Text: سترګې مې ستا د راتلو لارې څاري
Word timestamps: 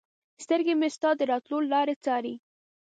سترګې 0.43 0.73
مې 0.79 0.87
ستا 0.95 1.09
د 1.19 1.21
راتلو 1.31 1.57
لارې 1.71 1.95
څاري 2.03 2.33